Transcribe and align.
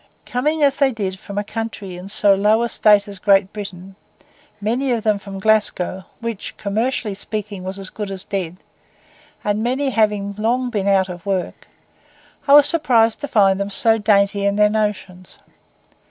Coming 0.25 0.63
as 0.63 0.77
they 0.77 0.91
did 0.91 1.19
from 1.19 1.37
a 1.37 1.43
country 1.43 1.95
in 1.95 2.07
so 2.07 2.33
low 2.33 2.63
a 2.63 2.69
state 2.69 3.07
as 3.07 3.19
Great 3.19 3.53
Britain, 3.53 3.95
many 4.59 4.91
of 4.91 5.03
them 5.03 5.19
from 5.19 5.37
Glasgow, 5.39 6.05
which 6.21 6.57
commercially 6.57 7.13
speaking 7.13 7.63
was 7.63 7.77
as 7.77 7.91
good 7.91 8.09
as 8.09 8.23
dead, 8.23 8.57
and 9.43 9.61
many 9.61 9.91
having 9.91 10.33
long 10.39 10.71
been 10.71 10.87
out 10.87 11.07
of 11.07 11.23
work, 11.27 11.67
I 12.47 12.55
was 12.55 12.65
surprised 12.67 13.19
to 13.19 13.27
find 13.27 13.59
them 13.59 13.69
so 13.69 13.99
dainty 13.99 14.43
in 14.43 14.55
their 14.55 14.69
notions. 14.71 15.37